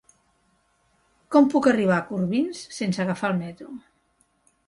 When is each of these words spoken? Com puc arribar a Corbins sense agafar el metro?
Com 1.35 1.49
puc 1.53 1.67
arribar 1.71 1.99
a 1.99 2.07
Corbins 2.09 2.63
sense 2.79 3.03
agafar 3.05 3.31
el 3.35 3.39
metro? 3.45 3.69